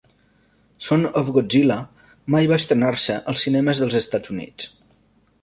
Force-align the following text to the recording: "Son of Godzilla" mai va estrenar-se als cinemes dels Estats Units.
"Son 0.85 1.03
of 1.21 1.29
Godzilla" 1.35 1.77
mai 2.37 2.49
va 2.53 2.59
estrenar-se 2.63 3.19
als 3.35 3.45
cinemes 3.49 3.85
dels 3.85 4.01
Estats 4.03 4.35
Units. 4.39 4.73